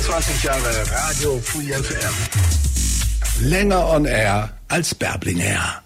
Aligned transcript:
25 0.00 0.44
Jahre 0.44 0.84
Radio 0.92 1.38
Free 1.38 1.72
FM. 1.72 2.14
Länger 3.50 3.92
on 3.92 4.04
air 4.04 4.52
als 4.68 4.94
Bärbling 4.94 5.40
Air. 5.40 5.82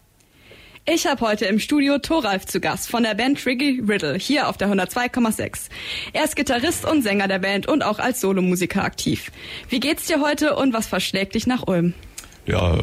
Ich 0.84 1.06
habe 1.06 1.22
heute 1.22 1.46
im 1.46 1.58
Studio 1.58 1.96
Thoralf 1.96 2.44
zu 2.44 2.60
Gast 2.60 2.90
von 2.90 3.04
der 3.04 3.14
Band 3.14 3.42
Triggy 3.42 3.82
Riddle 3.88 4.18
hier 4.18 4.48
auf 4.48 4.58
der 4.58 4.68
102,6. 4.68 5.70
Er 6.12 6.24
ist 6.24 6.36
Gitarrist 6.36 6.84
und 6.84 7.00
Sänger 7.00 7.26
der 7.26 7.38
Band 7.38 7.66
und 7.66 7.82
auch 7.82 7.98
als 7.98 8.20
Solomusiker 8.20 8.84
aktiv. 8.84 9.32
Wie 9.70 9.80
geht's 9.80 10.04
dir 10.04 10.20
heute 10.20 10.56
und 10.56 10.74
was 10.74 10.86
verschlägt 10.86 11.34
dich 11.34 11.46
nach 11.46 11.66
Ulm? 11.66 11.94
Ja, 12.44 12.80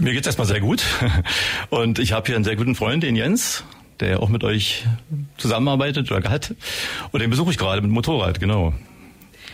mir 0.00 0.12
geht's 0.12 0.28
erstmal 0.28 0.46
sehr 0.46 0.60
gut. 0.60 0.84
Und 1.70 1.98
ich 1.98 2.12
habe 2.12 2.26
hier 2.26 2.36
einen 2.36 2.44
sehr 2.44 2.56
guten 2.56 2.74
Freund, 2.74 3.02
den 3.02 3.16
Jens, 3.16 3.64
der 4.00 4.22
auch 4.22 4.28
mit 4.28 4.44
euch 4.44 4.84
zusammenarbeitet 5.38 6.12
oder 6.12 6.30
hat. 6.30 6.54
Und 7.10 7.20
den 7.20 7.30
besuche 7.30 7.50
ich 7.50 7.56
gerade 7.58 7.80
mit 7.80 7.90
dem 7.90 7.94
Motorrad, 7.94 8.38
genau. 8.38 8.74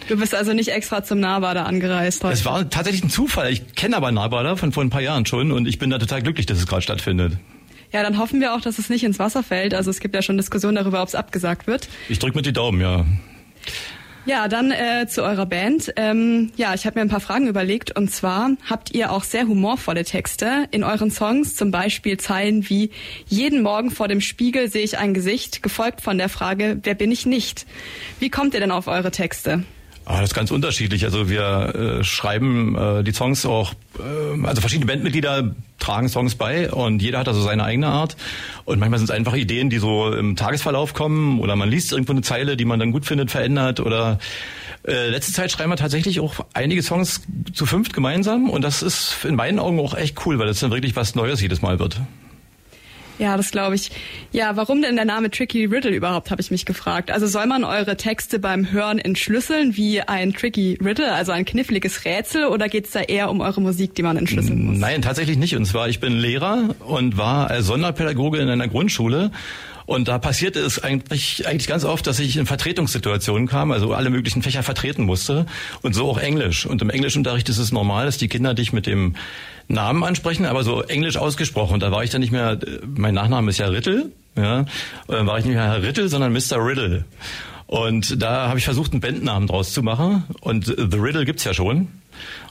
Du 0.09 0.17
bist 0.19 0.35
also 0.35 0.53
nicht 0.53 0.69
extra 0.69 1.03
zum 1.03 1.21
Nahbader 1.21 1.67
angereist 1.67 2.23
heute? 2.25 2.35
Es 2.35 2.45
war 2.45 2.69
tatsächlich 2.69 3.05
ein 3.05 3.11
Zufall. 3.11 3.53
Ich 3.53 3.75
kenne 3.75 3.97
aber 3.97 4.13
Nahbader 4.13 4.57
von 4.57 4.73
vor 4.73 4.85
ein 4.85 4.91
paar 4.91 5.01
Jahren 5.01 5.25
schon 5.27 5.51
und 5.51 5.67
ich 5.67 5.79
bin 5.79 5.91
da 5.91 5.99
total 5.99 6.23
glücklich, 6.23 6.47
dass 6.47 6.59
es 6.59 6.67
gerade 6.67 6.83
stattfindet. 6.83 7.39
Ja, 7.93 8.03
dann 8.03 8.19
hoffen 8.19 8.41
wir 8.41 8.55
auch, 8.55 8.61
dass 8.61 8.79
es 8.79 8.91
nicht 8.91 9.05
ins 9.05 9.19
Wasser 9.19 9.43
fällt. 9.43 9.73
Also 9.73 9.91
es 9.91 10.01
gibt 10.01 10.15
ja 10.15 10.23
schon 10.23 10.37
Diskussionen 10.37 10.75
darüber, 10.75 11.01
ob 11.01 11.09
es 11.09 11.15
abgesagt 11.15 11.67
wird. 11.67 11.89
Ich 12.09 12.19
drücke 12.19 12.37
mit 12.37 12.45
die 12.45 12.53
Daumen, 12.53 12.81
ja. 12.81 13.05
Ja, 14.27 14.49
dann 14.49 14.71
äh, 14.71 15.07
zu 15.07 15.23
eurer 15.23 15.45
Band. 15.45 15.93
Ähm, 15.97 16.51
ja, 16.57 16.73
ich 16.75 16.87
habe 16.87 16.99
mir 16.99 17.03
ein 17.03 17.11
paar 17.11 17.21
Fragen 17.21 17.47
überlegt 17.47 17.97
und 17.97 18.11
zwar 18.11 18.53
habt 18.69 18.95
ihr 18.95 19.13
auch 19.13 19.23
sehr 19.23 19.47
humorvolle 19.47 20.05
Texte 20.05 20.67
in 20.71 20.83
euren 20.83 21.11
Songs, 21.11 21.57
zum 21.57 21.71
Beispiel 21.71 22.17
Zeilen 22.17 22.69
wie 22.71 22.91
Jeden 23.27 23.63
Morgen 23.63 23.91
vor 23.91 24.09
dem 24.09 24.23
Spiegel 24.23 24.71
sehe 24.71 24.83
ich 24.83 24.97
ein 24.97 25.13
Gesicht, 25.13 25.63
gefolgt 25.63 26.01
von 26.01 26.17
der 26.17 26.31
Frage, 26.31 26.79
wer 26.83 26.95
bin 26.95 27.13
ich 27.13 27.27
nicht? 27.27 27.67
Wie 28.19 28.31
kommt 28.31 28.55
ihr 28.55 28.61
denn 28.61 28.71
auf 28.71 28.87
eure 28.87 29.11
Texte? 29.11 29.65
Ah, 30.07 30.21
das 30.21 30.31
ist 30.31 30.35
ganz 30.35 30.51
unterschiedlich. 30.51 31.05
Also 31.05 31.31
wir 31.31 31.75
äh, 32.01 32.05
schreiben 32.05 32.77
äh, 32.77 33.03
die 33.03 33.13
Songs 33.13 33.47
auch, 33.47 33.73
äh, 33.99 34.47
also 34.47 34.61
verschiedene 34.61 34.87
Bandmitglieder 34.87 35.55
tragen 35.79 36.11
Songs 36.11 36.35
bei 36.35 36.71
und 36.71 37.01
jeder 37.01 37.21
hat 37.21 37.29
also 37.29 37.41
seine 37.43 37.65
eigene 37.65 37.87
Art. 37.87 38.17
Und 38.67 38.79
manchmal 38.79 38.99
sind 38.99 39.09
es 39.09 39.17
einfach 39.17 39.35
Ideen, 39.35 39.71
die 39.71 39.79
so 39.79 40.13
im 40.13 40.37
Tagesverlauf 40.37 40.93
kommen 40.93 41.41
oder 41.41 41.57
man 41.57 41.71
liest 41.71 41.93
irgendwo 41.93 42.13
eine 42.13 42.21
Zeile, 42.21 42.57
die 42.59 42.67
man 42.67 42.79
dann 42.79 42.93
gut 42.93 43.07
findet, 43.07 43.31
verändert 43.31 43.81
oder 43.81 44.19
äh, 44.87 45.09
letzte 45.09 45.33
Zeit 45.33 45.51
schreiben 45.51 45.71
wir 45.71 45.77
tatsächlich 45.77 46.21
auch 46.21 46.35
einige 46.53 46.83
Songs 46.83 47.23
zu 47.55 47.65
fünft 47.65 47.95
gemeinsam 47.95 48.51
und 48.51 48.63
das 48.63 48.83
ist 48.83 49.25
in 49.25 49.37
meinen 49.37 49.59
Augen 49.59 49.81
auch 49.81 49.95
echt 49.95 50.27
cool, 50.27 50.39
weil 50.39 50.47
das 50.47 50.61
dann 50.61 50.71
wirklich 50.71 50.97
was 50.97 51.15
Neues 51.15 51.41
jedes 51.41 51.63
Mal 51.63 51.79
wird. 51.79 51.99
Ja, 53.19 53.37
das 53.37 53.51
glaube 53.51 53.77
ich. 53.77 53.91
Ja, 54.33 54.57
warum 54.57 54.83
denn 54.83 54.97
der 54.97 55.05
Name 55.05 55.31
Tricky 55.31 55.67
Riddle 55.67 55.93
überhaupt, 55.93 56.31
habe 56.31 56.41
ich 56.41 56.51
mich 56.51 56.65
gefragt. 56.65 57.11
Also 57.11 57.27
soll 57.27 57.47
man 57.47 57.65
eure 57.65 57.97
Texte 57.97 58.39
beim 58.39 58.73
Hören 58.73 58.99
entschlüsseln 58.99 59.77
wie 59.77 60.01
ein 60.01 60.33
Tricky 60.33 60.79
Riddle, 60.85 61.13
also 61.13 61.33
ein 61.33 61.45
kniffliges 61.45 62.05
Rätsel, 62.05 62.47
oder 62.47 62.69
geht 62.69 62.87
es 62.87 62.91
da 62.91 63.01
eher 63.01 63.31
um 63.31 63.41
eure 63.41 63.61
Musik, 63.61 63.95
die 63.95 64.03
man 64.03 64.17
entschlüsseln 64.17 64.65
muss? 64.65 64.79
Nein, 64.79 65.03
tatsächlich 65.03 65.39
nicht. 65.39 65.55
Und 65.57 65.65
zwar, 65.67 65.89
ich 65.89 66.01
bin 66.01 66.13
Lehrer 66.13 66.75
und 66.81 67.17
war 67.17 67.51
als 67.51 67.67
Sonderpädagoge 67.67 68.39
in 68.39 68.49
einer 68.49 68.69
Grundschule 68.69 69.31
und 69.87 70.09
da 70.09 70.19
passierte 70.19 70.61
es 70.61 70.83
eigentlich, 70.83 71.47
eigentlich 71.47 71.67
ganz 71.67 71.85
oft, 71.85 72.07
dass 72.07 72.19
ich 72.19 72.37
in 72.37 72.47
Vertretungssituationen 72.47 73.47
kam, 73.49 73.71
also 73.71 73.93
alle 73.93 74.11
möglichen 74.11 74.43
Fächer 74.43 74.63
vertreten 74.63 75.05
musste 75.05 75.47
und 75.83 75.95
so 75.95 76.09
auch 76.09 76.19
Englisch. 76.19 76.67
Und 76.67 76.83
im 76.83 76.91
Englischunterricht 76.91 77.49
ist 77.49 77.59
es 77.59 77.73
normal, 77.73 78.07
dass 78.07 78.17
die 78.17 78.29
Kinder 78.29 78.55
dich 78.55 78.73
mit 78.73 78.87
dem 78.87 79.17
Namen 79.69 80.05
ansprechen, 80.05 80.47
aber 80.47 80.63
so 80.63 80.83
englisch 80.83 81.17
ausgesprochen. 81.17 81.81
Da 81.81 81.91
war 81.91 82.05
ich 82.05 82.11
dann 82.11 82.21
nicht 82.21 82.33
mehr, 82.33 82.59
mein 82.87 83.15
Nachname 83.15 83.51
ist 83.51 83.59
ja 83.59 83.67
Rittel, 83.67 84.13
ja, 84.37 84.61
und 84.61 84.69
dann 85.09 85.27
war 85.27 85.39
ich 85.39 85.45
nicht 85.45 85.55
mehr 85.55 85.65
Herr 85.65 85.83
Rittel, 85.83 86.09
sondern 86.09 86.33
Mr. 86.33 86.57
Riddle. 86.59 87.05
Und 87.67 88.23
da 88.23 88.49
habe 88.49 88.59
ich 88.59 88.65
versucht, 88.65 88.93
einen 88.93 89.01
Bandnamen 89.01 89.49
draus 89.49 89.73
zu 89.73 89.83
machen. 89.83 90.25
Und 90.41 90.67
The 90.67 90.99
Riddle 90.99 91.25
gibt's 91.25 91.45
ja 91.45 91.55
schon. 91.55 91.89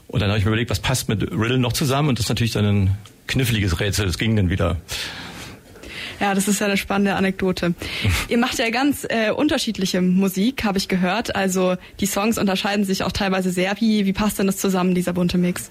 Und 0.08 0.20
dann 0.20 0.28
habe 0.28 0.38
ich 0.38 0.44
mir 0.44 0.50
überlegt, 0.50 0.70
was 0.70 0.80
passt 0.80 1.08
mit 1.08 1.22
Riddle 1.22 1.58
noch 1.58 1.72
zusammen? 1.72 2.10
Und 2.10 2.18
das 2.18 2.26
ist 2.26 2.28
natürlich 2.28 2.52
dann 2.52 2.64
ein 2.64 2.98
kniffliges 3.26 3.80
Rätsel. 3.80 4.06
Das 4.06 4.18
ging 4.18 4.36
dann 4.36 4.50
wieder. 4.50 4.76
Ja, 6.20 6.34
das 6.34 6.48
ist 6.48 6.60
ja 6.60 6.66
eine 6.66 6.76
spannende 6.76 7.14
Anekdote. 7.14 7.74
Ihr 8.28 8.38
macht 8.38 8.58
ja 8.58 8.70
ganz 8.70 9.06
äh, 9.08 9.30
unterschiedliche 9.30 10.00
Musik, 10.00 10.64
habe 10.64 10.78
ich 10.78 10.88
gehört. 10.88 11.34
Also 11.34 11.76
die 12.00 12.06
Songs 12.06 12.38
unterscheiden 12.38 12.84
sich 12.84 13.02
auch 13.02 13.12
teilweise 13.12 13.50
sehr. 13.50 13.74
Wie, 13.80 14.06
wie 14.06 14.12
passt 14.12 14.38
denn 14.38 14.46
das 14.46 14.58
zusammen, 14.58 14.94
dieser 14.94 15.12
bunte 15.12 15.38
Mix? 15.38 15.70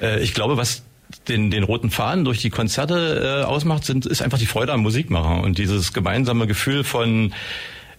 Äh, 0.00 0.20
ich 0.22 0.34
glaube, 0.34 0.56
was 0.56 0.82
den, 1.28 1.50
den 1.50 1.62
roten 1.62 1.90
Faden 1.90 2.24
durch 2.24 2.40
die 2.40 2.50
Konzerte 2.50 3.42
äh, 3.42 3.44
ausmacht, 3.44 3.84
sind, 3.84 4.06
ist 4.06 4.22
einfach 4.22 4.38
die 4.38 4.46
Freude 4.46 4.72
am 4.72 4.80
Musikmachen 4.80 5.40
und 5.40 5.58
dieses 5.58 5.92
gemeinsame 5.92 6.46
Gefühl 6.46 6.84
von 6.84 7.32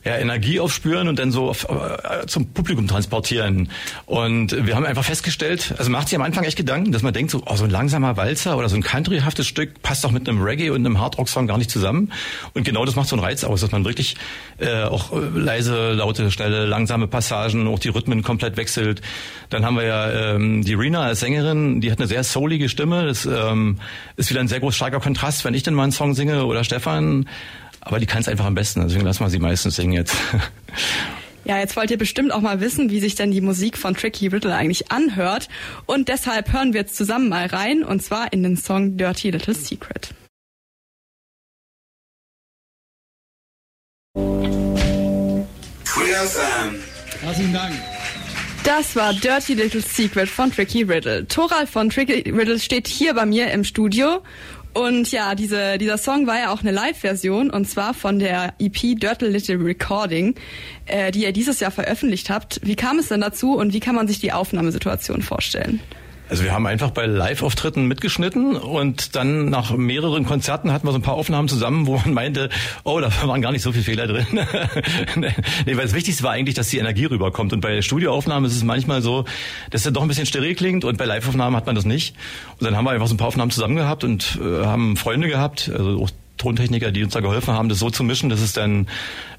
ja, 0.05 0.17
Energie 0.17 0.59
aufspüren 0.59 1.07
und 1.07 1.19
dann 1.19 1.31
so 1.31 1.49
auf, 1.49 1.67
äh, 1.69 2.25
zum 2.27 2.47
Publikum 2.53 2.87
transportieren. 2.87 3.69
Und 4.05 4.65
wir 4.65 4.75
haben 4.75 4.85
einfach 4.85 5.03
festgestellt, 5.03 5.73
also 5.77 5.89
macht 5.89 6.09
sich 6.09 6.17
am 6.17 6.23
Anfang 6.23 6.43
echt 6.43 6.57
Gedanken, 6.57 6.91
dass 6.91 7.01
man 7.01 7.13
denkt, 7.13 7.31
so, 7.31 7.41
oh, 7.45 7.55
so 7.55 7.63
ein 7.63 7.69
langsamer 7.69 8.17
Walzer 8.17 8.57
oder 8.57 8.69
so 8.69 8.75
ein 8.75 8.83
countryhaftes 8.83 9.47
Stück 9.47 9.81
passt 9.81 10.03
doch 10.03 10.11
mit 10.11 10.27
einem 10.27 10.41
Reggae 10.41 10.71
und 10.71 10.85
einem 10.85 10.99
Hardrock-Song 10.99 11.47
gar 11.47 11.57
nicht 11.57 11.71
zusammen. 11.71 12.11
Und 12.53 12.63
genau 12.63 12.85
das 12.85 12.95
macht 12.95 13.07
so 13.07 13.15
einen 13.15 13.23
Reiz 13.23 13.43
aus, 13.43 13.61
dass 13.61 13.71
man 13.71 13.85
wirklich 13.85 14.15
äh, 14.57 14.83
auch 14.83 15.11
leise, 15.35 15.93
laute, 15.93 16.31
schnelle, 16.31 16.65
langsame 16.65 17.07
Passagen, 17.07 17.67
auch 17.67 17.79
die 17.79 17.89
Rhythmen 17.89 18.23
komplett 18.23 18.57
wechselt. 18.57 19.01
Dann 19.49 19.65
haben 19.65 19.75
wir 19.75 19.83
ja 19.83 20.11
ähm, 20.11 20.63
die 20.63 20.73
Rina 20.73 21.03
als 21.03 21.21
Sängerin, 21.21 21.79
die 21.81 21.91
hat 21.91 21.99
eine 21.99 22.07
sehr 22.07 22.23
soulige 22.23 22.69
Stimme. 22.69 23.05
Das 23.05 23.25
ähm, 23.25 23.79
ist 24.17 24.29
wieder 24.29 24.41
ein 24.41 24.47
sehr 24.47 24.59
groß 24.59 24.75
starker 24.75 24.99
Kontrast, 24.99 25.45
wenn 25.45 25.53
ich 25.53 25.63
denn 25.63 25.73
mal 25.73 25.83
einen 25.83 25.91
Song 25.91 26.13
singe 26.13 26.45
oder 26.45 26.63
Stefan 26.63 27.27
aber 27.85 27.99
die 27.99 28.05
kann 28.05 28.21
es 28.21 28.27
einfach 28.27 28.45
am 28.45 28.55
besten, 28.55 28.81
deswegen 28.81 29.05
lassen 29.05 29.23
wir 29.23 29.29
sie 29.29 29.39
meistens 29.39 29.75
singen 29.75 29.93
jetzt. 29.93 30.15
Ja, 31.45 31.59
jetzt 31.59 31.75
wollt 31.75 31.91
ihr 31.91 31.97
bestimmt 31.97 32.31
auch 32.31 32.39
mal 32.39 32.61
wissen, 32.61 32.89
wie 32.89 33.01
sich 33.01 33.15
denn 33.15 33.31
die 33.31 33.41
Musik 33.41 33.77
von 33.77 33.95
Tricky 33.95 34.27
Riddle 34.27 34.55
eigentlich 34.55 34.93
anhört. 34.93 35.49
Und 35.85 36.07
deshalb 36.07 36.53
hören 36.53 36.71
wir 36.71 36.79
jetzt 36.79 36.95
zusammen 36.95 37.27
mal 37.27 37.47
rein, 37.47 37.83
und 37.83 38.01
zwar 38.01 38.31
in 38.31 38.43
den 38.43 38.55
Song 38.55 38.95
Dirty 38.95 39.31
Little 39.31 39.53
Secret. 39.53 40.13
Herzlichen 47.21 47.53
Dank. 47.53 47.73
Das 48.63 48.95
war 48.95 49.13
Dirty 49.13 49.55
Little 49.55 49.81
Secret 49.81 50.29
von 50.29 50.51
Tricky 50.51 50.83
Riddle. 50.83 51.27
Toral 51.27 51.67
von 51.67 51.89
Tricky 51.89 52.29
Riddle 52.29 52.59
steht 52.59 52.87
hier 52.87 53.13
bei 53.13 53.25
mir 53.25 53.51
im 53.51 53.63
Studio 53.63 54.21
und 54.73 55.11
ja, 55.11 55.35
diese, 55.35 55.77
dieser 55.77 55.97
Song 55.97 56.27
war 56.27 56.39
ja 56.39 56.51
auch 56.51 56.61
eine 56.61 56.71
Live-Version 56.71 57.49
und 57.49 57.69
zwar 57.69 57.93
von 57.93 58.19
der 58.19 58.53
EP 58.59 58.99
Dirty 58.99 59.25
Little 59.25 59.63
Recording, 59.63 60.35
äh, 60.85 61.11
die 61.11 61.23
ihr 61.23 61.31
dieses 61.31 61.59
Jahr 61.59 61.71
veröffentlicht 61.71 62.29
habt. 62.29 62.59
Wie 62.63 62.75
kam 62.75 62.99
es 62.99 63.09
denn 63.09 63.21
dazu 63.21 63.55
und 63.55 63.73
wie 63.73 63.79
kann 63.79 63.95
man 63.95 64.07
sich 64.07 64.19
die 64.19 64.31
Aufnahmesituation 64.31 65.21
vorstellen? 65.21 65.79
Also 66.33 66.45
wir 66.45 66.53
haben 66.53 66.65
einfach 66.65 66.89
bei 66.89 67.05
Live-Auftritten 67.05 67.85
mitgeschnitten 67.85 68.55
und 68.55 69.15
dann 69.15 69.51
nach 69.51 69.77
mehreren 69.77 70.25
Konzerten 70.25 70.71
hatten 70.71 70.87
wir 70.87 70.91
so 70.91 70.97
ein 70.97 71.03
paar 71.03 71.13
Aufnahmen 71.13 71.47
zusammen, 71.47 71.85
wo 71.85 71.97
man 71.97 72.11
meinte, 72.11 72.49
oh, 72.83 72.99
da 72.99 73.11
waren 73.27 73.39
gar 73.43 73.51
nicht 73.51 73.61
so 73.61 73.71
viele 73.71 73.83
Fehler 73.83 74.07
drin. 74.07 74.25
nee, 75.15 75.77
weil 75.77 75.83
das 75.83 75.93
Wichtigste 75.93 76.23
war 76.23 76.31
eigentlich, 76.31 76.55
dass 76.55 76.69
die 76.69 76.79
Energie 76.79 77.05
rüberkommt. 77.05 77.53
Und 77.53 77.61
bei 77.61 77.83
Studioaufnahmen 77.83 78.49
ist 78.49 78.57
es 78.57 78.63
manchmal 78.63 79.03
so, 79.03 79.25
dass 79.69 79.85
er 79.85 79.91
doch 79.91 80.01
ein 80.01 80.07
bisschen 80.07 80.25
steril 80.25 80.55
klingt 80.55 80.85
und 80.85 80.97
bei 80.97 81.05
Live-Aufnahmen 81.05 81.55
hat 81.55 81.67
man 81.67 81.75
das 81.75 81.85
nicht. 81.85 82.15
Und 82.59 82.65
dann 82.65 82.75
haben 82.75 82.85
wir 82.85 82.89
einfach 82.89 83.05
so 83.05 83.13
ein 83.13 83.17
paar 83.17 83.27
Aufnahmen 83.27 83.51
zusammen 83.51 83.75
gehabt 83.75 84.03
und 84.03 84.39
äh, 84.41 84.65
haben 84.65 84.97
Freunde 84.97 85.27
gehabt, 85.27 85.69
also 85.71 86.01
auch 86.01 86.09
Tontechniker, 86.43 86.91
die 86.91 87.03
uns 87.03 87.13
da 87.13 87.21
geholfen 87.21 87.53
haben, 87.53 87.69
das 87.69 87.79
so 87.79 87.89
zu 87.89 88.03
mischen, 88.03 88.29
dass 88.29 88.41
es 88.41 88.51
dann 88.53 88.87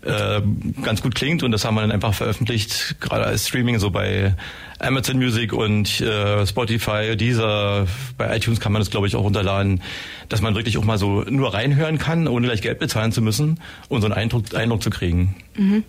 äh, 0.03 0.41
ganz 0.83 1.03
gut 1.03 1.15
klingt 1.15 1.43
und 1.43 1.53
das 1.53 1.65
haben 1.65 1.75
wir 1.75 1.83
dann 1.83 1.93
einfach 1.93 2.15
veröffentlicht, 2.15 2.97
gerade 3.01 3.25
als 3.25 3.49
Streaming 3.49 3.79
so 3.79 3.91
bei 3.91 4.35
Amazon 4.79 5.19
Music 5.19 5.53
und 5.53 6.01
äh, 6.01 6.47
Spotify, 6.47 7.17
dieser 7.17 7.87
bei 8.17 8.35
iTunes 8.35 8.59
kann 8.59 8.73
man 8.73 8.81
das 8.81 8.91
glaube 8.91 9.07
ich 9.07 9.17
auch 9.17 9.23
runterladen, 9.23 9.83
dass 10.31 10.41
man 10.41 10.55
wirklich 10.55 10.79
auch 10.79 10.85
mal 10.85 10.99
so 10.99 11.23
nur 11.29 11.53
reinhören 11.53 11.99
kann, 11.99 12.27
ohne 12.27 12.47
gleich 12.47 12.63
Geld 12.63 12.79
bezahlen 12.79 13.13
zu 13.13 13.21
müssen 13.21 13.61
und 13.89 14.01
so 14.01 14.07
einen 14.07 14.15
Eindruck, 14.15 14.55
Eindruck 14.55 14.83
zu 14.83 14.91
kriegen. 14.91 15.37
Mhm. 15.57 15.85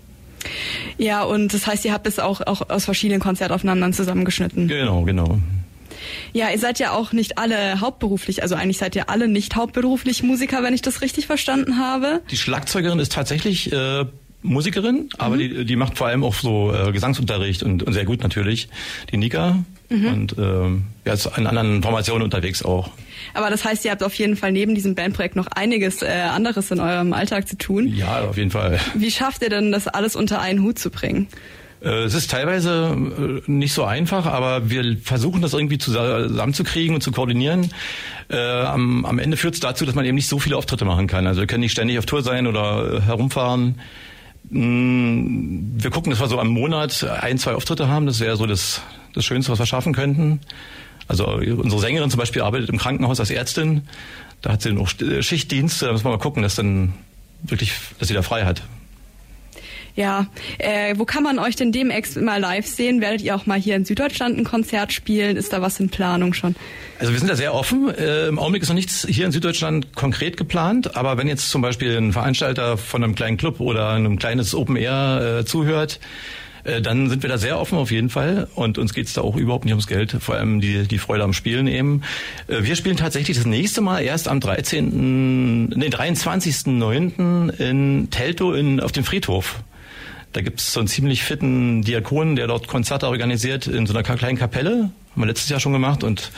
Ja, 0.97 1.23
und 1.23 1.53
das 1.53 1.65
heißt, 1.65 1.85
ihr 1.85 1.93
habt 1.93 2.05
es 2.07 2.19
auch, 2.19 2.41
auch 2.41 2.69
aus 2.69 2.85
verschiedenen 2.85 3.22
Konzertaufnahmen 3.22 3.81
dann 3.81 3.93
zusammengeschnitten. 3.93 4.67
Genau, 4.67 5.03
genau. 5.03 5.40
Ja, 6.34 6.50
ihr 6.50 6.59
seid 6.59 6.79
ja 6.79 6.91
auch 6.91 7.12
nicht 7.14 7.38
alle 7.38 7.79
hauptberuflich, 7.82 8.44
also 8.44 8.56
eigentlich 8.56 8.78
seid 8.78 8.96
ihr 8.96 9.09
alle 9.09 9.28
nicht 9.28 9.56
hauptberuflich 9.56 10.23
Musiker, 10.23 10.64
wenn 10.64 10.73
ich 10.73 10.82
das 10.82 11.02
richtig 11.02 11.28
verstanden 11.28 11.78
habe. 11.78 12.22
Die 12.32 12.38
Schlagzeugerin 12.38 13.00
ist 13.00 13.12
tatsächlich 13.12 13.72
äh, 13.72 14.06
Musikerin, 14.46 15.09
aber 15.17 15.35
mhm. 15.35 15.40
die, 15.40 15.66
die 15.66 15.76
macht 15.76 15.97
vor 15.97 16.08
allem 16.08 16.23
auch 16.23 16.35
so 16.35 16.73
äh, 16.73 16.91
Gesangsunterricht 16.91 17.64
und, 17.64 17.84
und 17.84 17.94
sehr 17.94 18.06
gut 18.06 18.22
natürlich. 18.22 18.70
Die 19.12 19.17
Nika 19.17 19.64
mhm. 19.90 20.06
und 20.06 20.38
äh, 20.38 21.08
ja, 21.08 21.14
ist 21.14 21.29
in 21.38 21.47
anderen 21.47 21.82
Formationen 21.82 22.23
unterwegs 22.23 22.64
auch. 22.64 22.91
Aber 23.34 23.50
das 23.50 23.66
heißt, 23.66 23.84
ihr 23.85 23.91
habt 23.91 24.03
auf 24.03 24.14
jeden 24.16 24.35
Fall 24.35 24.52
neben 24.52 24.76
diesem 24.76 24.96
Bandprojekt 24.96 25.35
noch 25.35 25.47
einiges 25.47 26.02
äh, 26.02 26.08
anderes 26.08 26.72
in 26.72 26.79
eurem 26.79 27.14
Alltag 27.14 27.47
zu 27.47 27.58
tun. 27.58 27.88
Ja, 27.88 28.22
auf 28.22 28.38
jeden 28.38 28.52
Fall. 28.52 28.79
Wie 28.94 29.12
schafft 29.12 29.41
ihr 29.41 29.50
denn, 29.50 29.72
das 29.72 29.88
alles 29.88 30.16
unter 30.16 30.40
einen 30.40 30.62
Hut 30.62 30.79
zu 30.79 30.90
bringen? 30.90 31.28
Äh, 31.81 32.03
es 32.03 32.13
ist 32.13 32.31
teilweise 32.31 32.95
äh, 33.47 33.51
nicht 33.51 33.73
so 33.73 33.83
einfach, 33.83 34.25
aber 34.25 34.69
wir 34.69 34.97
versuchen 35.03 35.41
das 35.41 35.53
irgendwie 35.53 35.77
zusammenzukriegen 35.77 36.95
und 36.95 37.01
zu 37.01 37.11
koordinieren. 37.11 37.72
Äh, 38.29 38.37
am, 38.37 39.05
am 39.05 39.19
Ende 39.19 39.37
führt 39.37 39.55
es 39.55 39.59
dazu, 39.59 39.85
dass 39.85 39.95
man 39.95 40.05
eben 40.05 40.16
nicht 40.16 40.27
so 40.27 40.39
viele 40.39 40.57
Auftritte 40.57 40.85
machen 40.85 41.07
kann. 41.07 41.27
Also 41.27 41.41
wir 41.41 41.47
können 41.47 41.61
nicht 41.61 41.73
ständig 41.73 41.99
auf 41.99 42.05
Tour 42.05 42.23
sein 42.23 42.47
oder 42.47 43.01
herumfahren. 43.05 43.79
Mm, 44.49 45.81
wir 45.81 45.91
gucken, 45.91 46.09
dass 46.11 46.19
wir 46.19 46.27
so 46.27 46.39
am 46.39 46.49
Monat 46.49 47.03
ein, 47.03 47.37
zwei 47.37 47.53
Auftritte 47.53 47.87
haben. 47.87 48.05
Das 48.05 48.19
wäre 48.19 48.37
so 48.37 48.45
das, 48.45 48.81
das 49.13 49.25
Schönste, 49.25 49.51
was 49.51 49.59
wir 49.59 49.66
schaffen 49.66 49.93
könnten. 49.93 50.41
Also 51.07 51.25
unsere 51.25 51.79
Sängerin 51.79 52.09
zum 52.09 52.19
Beispiel 52.19 52.41
arbeitet 52.41 52.69
im 52.69 52.78
Krankenhaus 52.78 53.19
als 53.19 53.29
Ärztin. 53.29 53.83
Da 54.41 54.53
hat 54.53 54.63
sie 54.63 54.71
noch 54.71 54.89
Schichtdienst. 54.89 55.83
Da 55.83 55.91
muss 55.91 56.03
man 56.03 56.13
mal 56.13 56.19
gucken, 56.19 56.41
dass 56.41 56.55
dann 56.55 56.93
wirklich, 57.43 57.73
dass 57.99 58.07
sie 58.07 58.13
da 58.13 58.23
frei 58.23 58.45
hat. 58.45 58.63
Ja, 59.95 60.27
äh, 60.57 60.95
wo 60.97 61.05
kann 61.05 61.23
man 61.23 61.39
euch 61.39 61.55
denn 61.55 61.71
demnächst 61.71 62.19
mal 62.19 62.39
live 62.39 62.67
sehen? 62.67 62.99
Werdet 62.99 63.21
ihr 63.21 63.35
auch 63.35 63.45
mal 63.45 63.57
hier 63.57 63.75
in 63.75 63.85
Süddeutschland 63.85 64.37
ein 64.37 64.43
Konzert 64.43 64.91
spielen? 64.91 65.37
Ist 65.37 65.53
da 65.53 65.61
was 65.61 65.79
in 65.79 65.89
Planung 65.89 66.33
schon? 66.33 66.55
Also 66.99 67.13
wir 67.13 67.19
sind 67.19 67.29
da 67.29 67.35
sehr 67.35 67.53
offen. 67.53 67.89
Äh, 67.95 68.27
Im 68.27 68.37
Augenblick 68.37 68.63
ist 68.63 68.69
noch 68.69 68.75
nichts 68.75 69.07
hier 69.09 69.25
in 69.25 69.31
Süddeutschland 69.31 69.95
konkret 69.95 70.35
geplant, 70.35 70.97
aber 70.97 71.17
wenn 71.17 71.27
jetzt 71.27 71.49
zum 71.49 71.61
Beispiel 71.61 71.95
ein 71.97 72.11
Veranstalter 72.11 72.77
von 72.77 73.03
einem 73.03 73.15
kleinen 73.15 73.37
Club 73.37 73.61
oder 73.61 73.89
einem 73.89 74.19
kleines 74.19 74.53
Open 74.53 74.75
Air 74.75 75.39
äh, 75.39 75.45
zuhört, 75.45 75.99
äh, 76.65 76.81
dann 76.81 77.09
sind 77.09 77.23
wir 77.23 77.29
da 77.29 77.37
sehr 77.37 77.57
offen 77.59 77.77
auf 77.77 77.91
jeden 77.91 78.09
Fall 78.09 78.49
und 78.55 78.77
uns 78.77 78.93
geht's 78.93 79.13
da 79.13 79.21
auch 79.21 79.37
überhaupt 79.37 79.63
nicht 79.63 79.73
ums 79.73 79.87
Geld, 79.87 80.17
vor 80.19 80.35
allem 80.35 80.59
die, 80.59 80.87
die 80.87 80.97
Freude 80.97 81.23
am 81.23 81.31
Spielen 81.31 81.67
eben. 81.67 82.01
Äh, 82.47 82.63
wir 82.63 82.75
spielen 82.75 82.97
tatsächlich 82.97 83.37
das 83.37 83.45
nächste 83.45 83.79
Mal 83.79 84.01
erst 84.01 84.27
am 84.27 84.41
13., 84.41 85.69
nee, 85.69 85.87
23.09. 85.87 87.59
in 87.59 88.09
Telto 88.09 88.53
in, 88.53 88.81
auf 88.81 88.91
dem 88.91 89.05
Friedhof. 89.05 89.63
Da 90.35 90.41
gibt's 90.41 90.73
so 90.73 90.82
einen 90.82 90.90
ziemlich 90.90 91.23
fitten 91.23 91.82
Diakon, 91.82 92.35
der 92.35 92.47
dort 92.47 92.67
Konzerte 92.67 93.08
organisiert 93.08 93.67
in 93.67 93.85
so 93.85 93.93
einer 93.93 94.03
kleinen 94.03 94.37
Kapelle. 94.37 94.72
Haben 94.72 95.22
wir 95.22 95.28
letztes 95.28 95.47
Jahr 95.47 95.61
schon 95.61 95.72
gemacht 95.72 96.03
und 96.03 96.29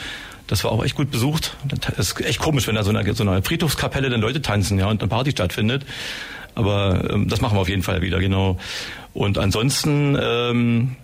das 0.46 0.62
war 0.62 0.70
auch 0.70 0.84
echt 0.84 0.94
gut 0.94 1.10
besucht. 1.10 1.56
Das 1.96 2.12
ist 2.12 2.20
echt 2.20 2.38
komisch, 2.38 2.68
wenn 2.68 2.76
da 2.76 2.84
so 2.84 2.90
eine, 2.90 3.12
so 3.12 3.28
eine 3.28 3.42
Friedhofskapelle 3.42 4.08
dann 4.08 4.20
Leute 4.20 4.40
tanzen, 4.40 4.78
ja, 4.78 4.86
und 4.86 5.02
eine 5.02 5.08
Party 5.08 5.32
stattfindet. 5.32 5.84
Aber 6.54 7.10
ähm, 7.12 7.26
das 7.26 7.40
machen 7.40 7.56
wir 7.56 7.60
auf 7.60 7.68
jeden 7.68 7.82
Fall 7.82 8.00
wieder, 8.00 8.20
genau. 8.20 8.56
Und 9.14 9.36
ansonsten 9.36 10.16
ähm, 10.20 10.94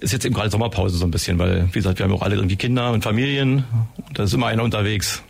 ist 0.00 0.12
jetzt 0.12 0.24
eben 0.24 0.34
gerade 0.34 0.50
Sommerpause 0.50 0.96
so 0.96 1.04
ein 1.04 1.12
bisschen, 1.12 1.38
weil, 1.38 1.68
wie 1.68 1.78
gesagt, 1.78 2.00
wir 2.00 2.04
haben 2.04 2.12
auch 2.12 2.22
alle 2.22 2.34
irgendwie 2.34 2.56
Kinder 2.56 2.90
und 2.90 3.04
Familien. 3.04 3.62
Und 4.08 4.18
da 4.18 4.24
ist 4.24 4.34
immer 4.34 4.48
einer 4.48 4.64
unterwegs. 4.64 5.22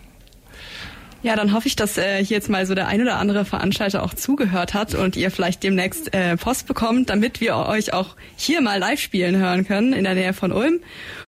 Ja, 1.21 1.35
dann 1.35 1.53
hoffe 1.53 1.67
ich, 1.67 1.75
dass 1.75 1.99
äh, 1.99 2.25
hier 2.25 2.37
jetzt 2.37 2.49
mal 2.49 2.65
so 2.65 2.77
der 2.77 2.87
ein 2.87 3.03
oder 3.03 3.17
andere 3.17 3.45
Veranstalter 3.45 4.05
auch 4.05 4.15
zugehört 4.15 4.73
hat 4.73 4.95
und 4.95 5.17
ihr 5.17 5.33
vielleicht 5.33 5.65
demnächst 5.65 6.15
äh, 6.15 6.37
Post 6.37 6.69
bekommt, 6.69 7.11
damit 7.11 7.41
wir 7.41 7.57
euch 7.57 7.93
auch 7.93 8.15
hier 8.37 8.61
mal 8.61 8.79
live 8.79 9.01
spielen 9.01 9.37
hören 9.37 9.67
können 9.67 9.93
in 9.93 10.05
der 10.05 10.15
Nähe 10.15 10.33
von 10.33 10.53
Ulm. 10.53 10.79